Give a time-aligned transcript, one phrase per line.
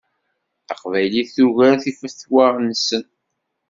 [0.67, 3.03] Taqbaylit tugar tifetwa-nsen.